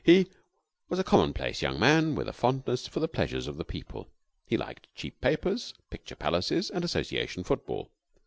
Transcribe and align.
He 0.03 0.25
was 0.89 0.97
a 0.97 1.03
commonplace 1.03 1.61
young 1.61 1.79
man 1.79 2.15
with 2.15 2.27
a 2.27 2.33
fondness 2.33 2.87
for 2.87 2.99
the 2.99 3.07
pleasures 3.07 3.45
of 3.47 3.57
the 3.57 3.63
people. 3.63 4.09
He 4.47 4.57
liked 4.57 4.87
cheap 4.95 5.21
papers, 5.21 5.75
picture 5.91 6.15
palaces, 6.15 6.71
and 6.71 6.83
Association 6.83 7.43
football. 7.43 7.91